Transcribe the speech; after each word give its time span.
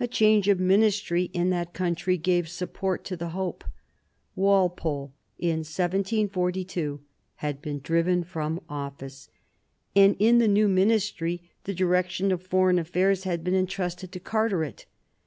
A 0.00 0.08
change 0.08 0.48
of 0.48 0.58
ministry 0.58 1.24
in 1.34 1.50
that 1.50 1.74
country 1.74 2.16
gave 2.16 2.48
support 2.48 3.04
to 3.04 3.18
the 3.18 3.28
hope. 3.36 3.64
Walpole 4.34 5.12
in 5.38 5.58
1742 5.58 7.02
had 7.44 7.60
been 7.60 7.80
driven 7.80 8.24
from 8.24 8.62
office, 8.70 9.28
and 9.94 10.16
in 10.18 10.38
the 10.38 10.48
new 10.48 10.68
ministry 10.68 11.50
the 11.64 11.74
direction 11.74 12.32
of 12.32 12.42
foreign 12.42 12.78
affairs 12.78 13.24
had 13.24 13.44
been 13.44 13.54
entrusted 13.54 14.10
to 14.12 14.20
Carteret. 14.20 14.86